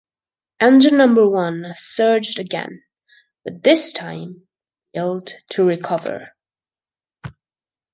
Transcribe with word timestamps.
Engine 0.59 0.97
number 0.97 1.29
one 1.29 1.75
surged 1.77 2.39
again, 2.39 2.81
but 3.45 3.61
this 3.61 3.93
time 3.93 4.47
failed 4.95 5.29
to 5.51 5.63
recover. 5.63 6.31